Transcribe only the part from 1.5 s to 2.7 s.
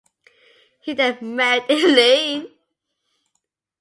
Eileen.